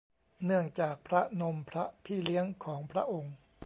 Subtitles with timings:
[0.45, 3.35] เนื่องจากพระนมพระพี่เลี้ยงของพระองค์